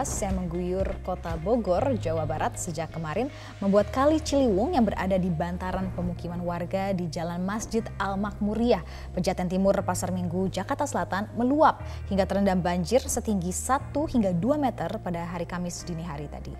[0.00, 3.28] yang mengguyur kota Bogor, Jawa Barat sejak kemarin
[3.60, 8.80] membuat kali Ciliwung yang berada di bantaran pemukiman warga di Jalan Masjid Al-Makmuriyah,
[9.12, 14.88] Pejaten Timur, Pasar Minggu, Jakarta Selatan meluap hingga terendam banjir setinggi 1 hingga 2 meter
[15.04, 16.56] pada hari Kamis dini hari tadi.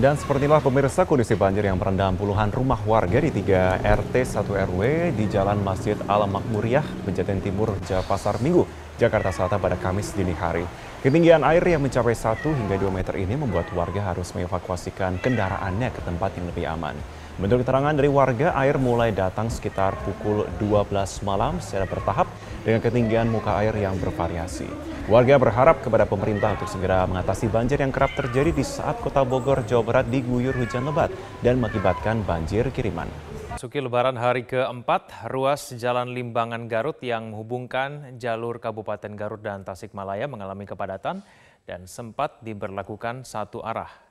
[0.00, 4.80] Dan sepertilah pemirsa kondisi banjir yang merendam puluhan rumah warga di 3 RT 1 RW
[5.12, 7.76] di Jalan Masjid Al Makmuriyah, Pejaten Timur,
[8.08, 8.64] Pasar Minggu,
[9.00, 10.68] Jakarta Selatan pada Kamis dini hari.
[11.00, 16.04] Ketinggian air yang mencapai 1 hingga 2 meter ini membuat warga harus mengevakuasikan kendaraannya ke
[16.04, 16.92] tempat yang lebih aman.
[17.40, 22.28] Menurut keterangan dari warga, air mulai datang sekitar pukul 12 malam secara bertahap
[22.64, 24.68] dengan ketinggian muka air yang bervariasi.
[25.10, 29.66] Warga berharap kepada pemerintah untuk segera mengatasi banjir yang kerap terjadi di saat kota Bogor,
[29.66, 31.10] Jawa Barat diguyur hujan lebat
[31.42, 33.10] dan mengakibatkan banjir kiriman.
[33.58, 40.30] Suki Lebaran hari keempat, ruas Jalan Limbangan Garut yang menghubungkan jalur Kabupaten Garut dan Tasikmalaya
[40.30, 41.26] mengalami kepadatan
[41.66, 44.09] dan sempat diberlakukan satu arah.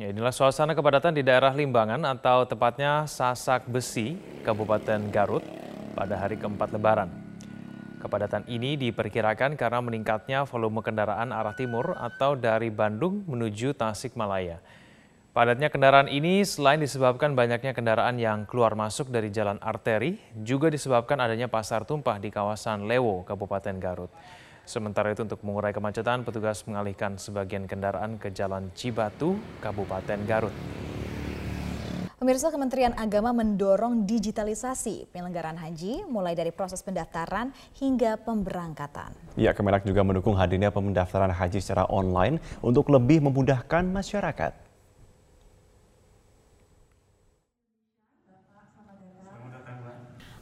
[0.00, 5.44] Ya, inilah suasana kepadatan di daerah Limbangan atau tepatnya Sasak Besi, Kabupaten Garut
[5.92, 7.12] pada hari keempat Lebaran.
[8.00, 14.64] Kepadatan ini diperkirakan karena meningkatnya volume kendaraan arah timur atau dari Bandung menuju Tasikmalaya.
[15.36, 21.20] Padatnya kendaraan ini selain disebabkan banyaknya kendaraan yang keluar masuk dari jalan arteri, juga disebabkan
[21.20, 24.12] adanya pasar tumpah di kawasan Lewo, Kabupaten Garut.
[24.62, 30.54] Sementara itu untuk mengurai kemacetan, petugas mengalihkan sebagian kendaraan ke Jalan Cibatu, Kabupaten Garut.
[32.22, 37.50] Pemirsa Kementerian Agama mendorong digitalisasi penyelenggaraan haji mulai dari proses pendaftaran
[37.82, 39.10] hingga pemberangkatan.
[39.34, 44.61] Ya, Kemenak juga mendukung hadirnya pendaftaran haji secara online untuk lebih memudahkan masyarakat.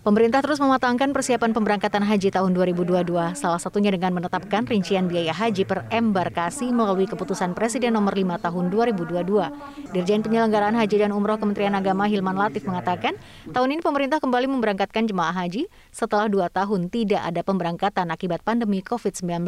[0.00, 5.68] Pemerintah terus mematangkan persiapan pemberangkatan haji tahun 2022, salah satunya dengan menetapkan rincian biaya haji
[5.68, 9.92] per embarkasi melalui keputusan Presiden nomor 5 tahun 2022.
[9.92, 13.12] Dirjen Penyelenggaraan Haji dan Umroh Kementerian Agama Hilman Latif mengatakan,
[13.52, 18.80] tahun ini pemerintah kembali memberangkatkan jemaah haji setelah dua tahun tidak ada pemberangkatan akibat pandemi
[18.80, 19.44] COVID-19.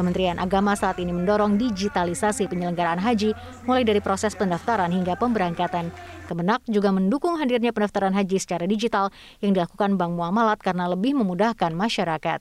[0.00, 3.36] Kementerian Agama saat ini mendorong digitalisasi penyelenggaraan haji
[3.68, 5.92] mulai dari proses pendaftaran hingga pemberangkatan.
[6.24, 9.12] Kemenak juga mendukung hadirnya pendaftaran haji secara digital
[9.44, 12.40] yang dilakukan Bank Muamalat karena lebih memudahkan masyarakat.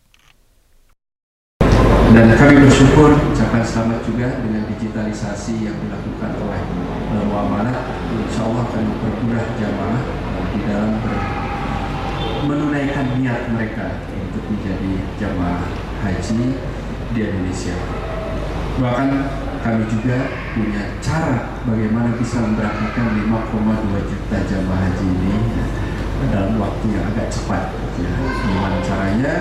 [2.14, 6.62] Dan kami bersyukur ucapan selamat juga dengan digitalisasi yang dilakukan oleh
[7.12, 7.78] Bank Muamalat.
[8.14, 10.02] Insya Allah akan mempermudah jamaah
[10.54, 10.92] di dalam
[12.44, 15.64] menunaikan niat mereka untuk menjadi jamaah
[16.04, 16.56] haji
[17.16, 17.76] di Indonesia.
[18.80, 19.10] Bahkan
[19.64, 25.36] kami juga punya cara bagaimana bisa memberangkatkan 5,2 juta jamaah haji ini
[26.28, 27.72] dalam waktu yang agak cepat.
[27.96, 28.12] Ya.
[28.84, 29.34] Caranya?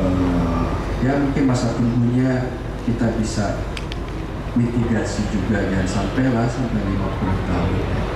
[0.00, 0.72] Uh,
[1.04, 2.56] ya mungkin masa tunggunya
[2.88, 3.60] kita bisa
[4.56, 8.13] mitigasi juga jangan sampai lah sampai 50 tahun.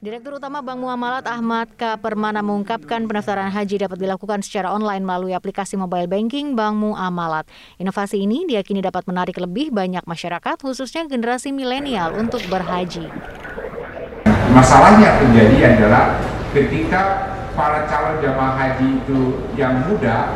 [0.00, 2.00] Direktur Utama Bank Muamalat Ahmad K.
[2.00, 7.44] Permana mengungkapkan pendaftaran haji dapat dilakukan secara online melalui aplikasi mobile banking Bank Muamalat.
[7.76, 13.12] Inovasi ini diyakini dapat menarik lebih banyak masyarakat, khususnya generasi milenial untuk berhaji.
[14.56, 16.16] Masalahnya terjadi adalah
[16.56, 17.02] ketika
[17.52, 20.32] para calon jamaah haji itu yang muda,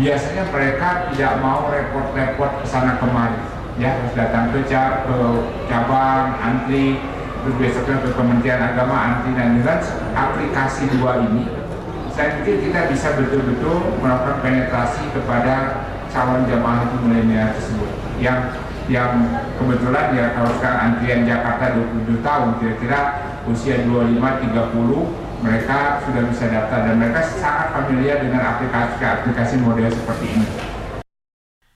[0.00, 3.36] biasanya mereka tidak mau repot-repot ke sana kemari.
[3.76, 4.64] Ya, harus datang ke
[5.68, 6.96] cabang, antri,
[7.44, 9.60] terus besoknya ke Kementerian Agama anti dengan
[10.16, 11.44] aplikasi dua ini
[12.16, 18.54] saya pikir kita bisa betul-betul melakukan penetrasi kepada calon jamaah haji milenial tersebut yang
[18.88, 19.12] yang
[19.60, 23.00] kebetulan ya kalau sekarang antrian Jakarta 27 tahun kira-kira
[23.44, 30.26] usia 25 30 mereka sudah bisa daftar dan mereka sangat familiar dengan aplikasi-aplikasi model seperti
[30.32, 30.73] ini.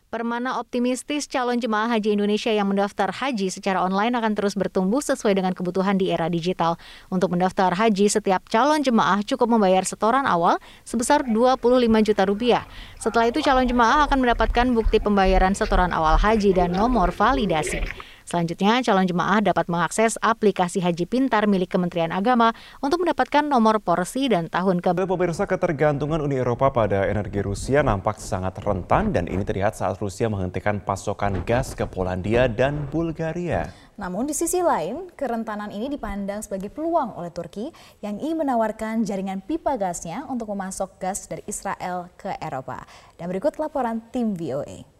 [0.09, 5.37] Permana optimistis calon jemaah haji Indonesia yang mendaftar haji secara online akan terus bertumbuh sesuai
[5.37, 6.81] dengan kebutuhan di era digital.
[7.13, 10.57] Untuk mendaftar haji, setiap calon jemaah cukup membayar setoran awal
[10.89, 12.65] sebesar 25 juta rupiah.
[12.97, 17.84] Setelah itu calon jemaah akan mendapatkan bukti pembayaran setoran awal haji dan nomor validasi.
[18.28, 22.53] Selanjutnya, calon jemaah dapat mengakses aplikasi Haji Pintar milik Kementerian Agama
[22.84, 24.92] untuk mendapatkan nomor porsi dan tahun ke.
[25.09, 30.28] Pemirsa ketergantungan Uni Eropa pada energi Rusia nampak sangat rentan dan ini terlihat saat Rusia
[30.28, 33.72] menghentikan pasokan gas ke Polandia dan Bulgaria.
[33.97, 37.72] Namun di sisi lain, kerentanan ini dipandang sebagai peluang oleh Turki
[38.04, 42.84] yang ingin menawarkan jaringan pipa gasnya untuk memasok gas dari Israel ke Eropa.
[43.16, 44.97] Dan berikut laporan tim VOA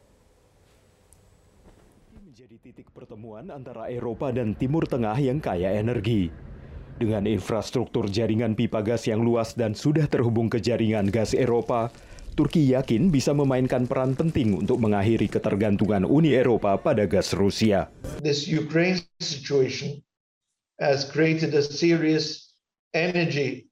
[2.47, 6.31] titik pertemuan antara Eropa dan Timur Tengah yang kaya energi.
[6.95, 11.91] Dengan infrastruktur jaringan pipa gas yang luas dan sudah terhubung ke jaringan gas Eropa,
[12.39, 17.91] Turki yakin bisa memainkan peran penting untuk mengakhiri ketergantungan Uni Eropa pada gas Rusia.
[18.23, 19.99] This Ukraine situation
[20.79, 22.55] has created a serious
[22.95, 23.67] energy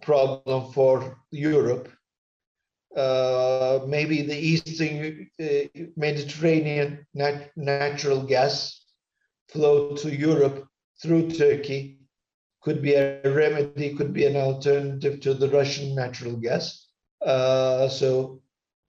[0.00, 1.92] problem for Europe.
[2.96, 8.82] Uh, maybe the Eastern uh, Mediterranean nat natural gas
[9.46, 10.66] flow to Europe
[10.98, 12.02] through Turkey
[12.60, 16.90] could be a remedy, could be an alternative to the Russian natural gas.
[17.22, 18.42] Uh, so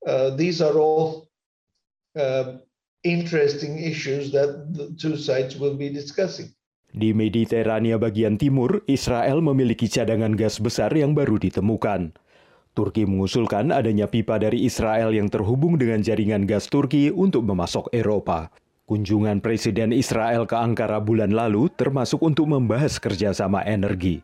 [0.08, 1.30] uh, these are all
[2.18, 2.58] uh,
[3.04, 6.52] interesting issues that the two sides will be discussing.
[6.92, 12.12] Di Mediterania bagian timur, Israel memiliki cadangan gas besar yang baru ditemukan.
[12.72, 18.48] Turki mengusulkan adanya pipa dari Israel yang terhubung dengan jaringan gas Turki untuk memasok Eropa.
[18.88, 24.24] Kunjungan Presiden Israel ke Ankara bulan lalu termasuk untuk membahas kerjasama energi.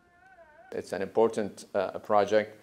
[0.72, 2.56] It's an important uh, project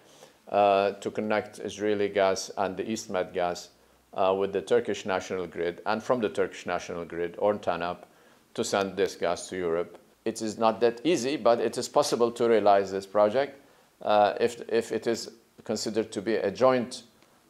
[0.50, 3.70] uh, to connect Israeli gas and the East Med gas
[4.14, 8.10] uh, with the Turkish national grid and from the Turkish national grid or TANAP
[8.54, 9.98] to send this gas to Europe.
[10.26, 13.62] It is not that easy, but it is possible to realize this project
[14.02, 15.30] uh, if, if it is
[15.64, 17.04] considered to be a joint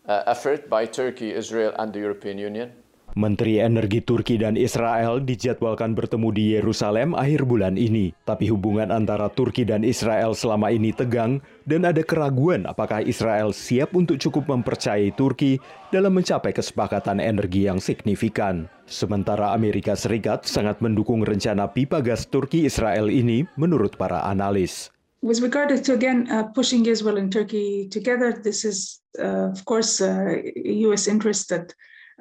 [0.07, 2.73] uh, effort by Turkey, Israel, and the European Union.
[3.17, 8.13] Menteri Energi Turki dan Israel dijadwalkan bertemu di Yerusalem akhir bulan ini.
[8.29, 13.97] Tapi hubungan antara Turki dan Israel selama ini tegang dan ada keraguan apakah Israel siap
[13.97, 15.57] untuk cukup mempercayai Turki
[15.89, 18.69] dalam mencapai kesepakatan energi yang signifikan.
[18.85, 24.93] Sementara Amerika Serikat sangat mendukung rencana pipa gas Turki Israel ini menurut para analis.
[25.23, 30.01] With regard to again uh, pushing Israel and Turkey together, this is uh, of course
[30.01, 30.43] uh,
[30.87, 31.09] U.S.
[31.09, 31.73] interest that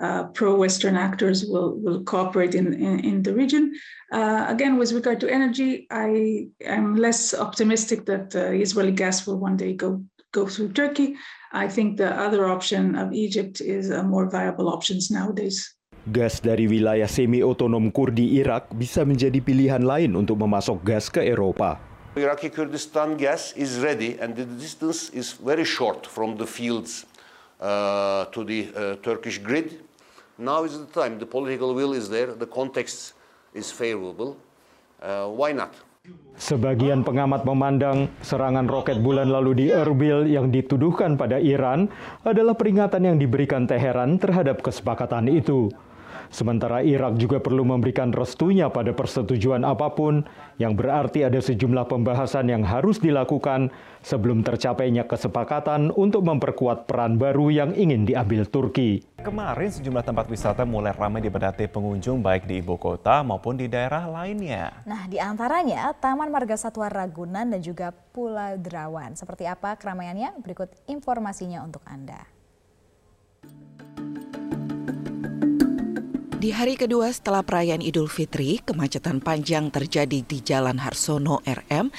[0.01, 3.73] uh, pro-Western actors will will cooperate in in, in the region.
[4.11, 9.39] Uh, again, with regard to energy, I am less optimistic that uh, Israeli gas will
[9.39, 11.15] one day go go through Turkey.
[11.55, 15.63] I think the other option of Egypt is a more viable options nowadays.
[16.11, 21.94] Gas dari wilayah semi-otonom Kurdi Irak bisa menjadi pilihan lain untuk memasok gas ke Eropa.
[22.15, 27.03] Iraqi Kurdistan gas is ready and the distance is very short from the fields
[27.59, 29.83] uh, to the uh, Turkish grid.
[30.39, 31.19] Now is the time.
[31.19, 32.31] The political will is there.
[32.31, 33.19] The context
[33.51, 34.39] is favorable.
[35.03, 35.75] Uh, why not?
[36.39, 41.91] Sebagian pengamat memandang serangan roket bulan lalu di Erbil yang dituduhkan pada Iran
[42.23, 45.67] adalah peringatan yang diberikan Teheran terhadap kesepakatan itu.
[46.35, 50.27] Sementara Irak juga perlu memberikan restunya pada persetujuan apa pun
[50.59, 53.71] yang berarti ada sejumlah pembahasan yang harus dilakukan
[54.03, 58.99] sebelum tercapainya kesepakatan untuk memperkuat peran baru yang ingin diambil Turki.
[59.23, 64.03] Kemarin sejumlah tempat wisata mulai ramai dibedati pengunjung baik di ibu kota maupun di daerah
[64.03, 64.83] lainnya.
[64.83, 69.15] Nah, di antaranya Taman Marga Satwa Ragunan dan juga Pulau Derawan.
[69.15, 70.35] Seperti apa keramaiannya?
[70.43, 72.34] Berikut informasinya untuk Anda.
[76.45, 81.89] Di hari kedua setelah perayaan Idul Fitri, kemacetan panjang terjadi di Jalan Harsono RM,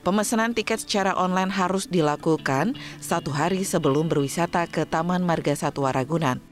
[0.04, 6.44] Pemesanan tiket secara online harus dilakukan satu hari sebelum berwisata ke Taman Marga Satwa Ragunan.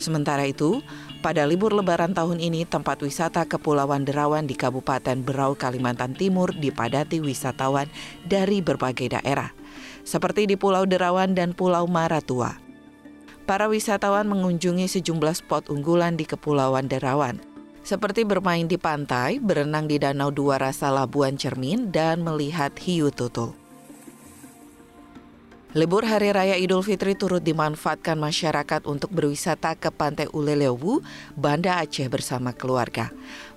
[0.00, 0.80] Sementara itu,
[1.20, 7.20] pada libur lebaran tahun ini tempat wisata Kepulauan Derawan di Kabupaten Berau, Kalimantan Timur dipadati
[7.20, 7.92] wisatawan
[8.24, 9.52] dari berbagai daerah,
[10.08, 12.56] seperti di Pulau Derawan dan Pulau Maratua.
[13.44, 17.36] Para wisatawan mengunjungi sejumlah spot unggulan di Kepulauan Derawan,
[17.84, 23.52] seperti bermain di pantai, berenang di Danau Dua Rasa Labuan Cermin, dan melihat hiu tutul.
[25.74, 31.02] Libur Hari Raya Idul Fitri turut dimanfaatkan masyarakat untuk berwisata ke Pantai Ulelewu,
[31.34, 33.10] Banda Aceh bersama keluarga.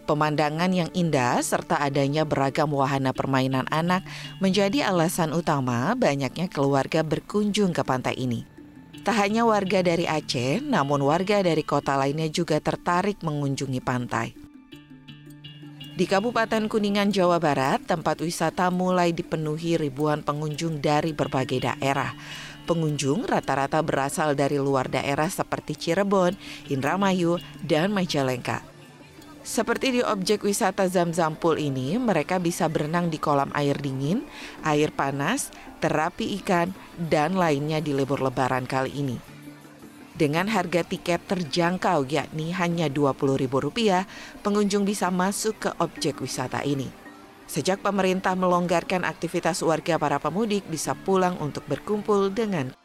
[0.10, 4.02] Pemandangan yang indah serta adanya beragam wahana permainan anak
[4.42, 8.57] menjadi alasan utama banyaknya keluarga berkunjung ke pantai ini.
[9.08, 14.36] Tak hanya warga dari Aceh, namun warga dari kota lainnya juga tertarik mengunjungi pantai.
[15.96, 22.12] Di Kabupaten Kuningan, Jawa Barat, tempat wisata mulai dipenuhi ribuan pengunjung dari berbagai daerah.
[22.68, 26.36] Pengunjung rata-rata berasal dari luar daerah seperti Cirebon,
[26.68, 28.60] Indramayu, dan Majalengka.
[29.48, 34.28] Seperti di objek wisata Zam-Zam Pool ini, mereka bisa berenang di kolam air dingin,
[34.60, 39.16] air panas, terapi ikan, dan lainnya di libur lebaran kali ini.
[40.20, 44.04] Dengan harga tiket terjangkau yakni hanya Rp20.000,
[44.44, 46.92] pengunjung bisa masuk ke objek wisata ini.
[47.48, 52.76] Sejak pemerintah melonggarkan aktivitas warga para pemudik bisa pulang untuk berkumpul dengan